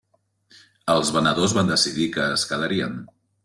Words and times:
Els 0.93 1.11
venedors 1.19 1.55
van 1.59 1.71
decidir 1.75 2.11
que 2.19 2.27
es 2.41 2.51
quedarien. 2.55 3.01